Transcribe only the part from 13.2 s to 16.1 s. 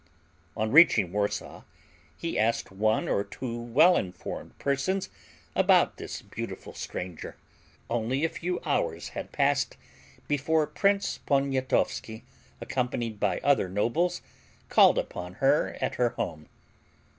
other nobles, called upon her at her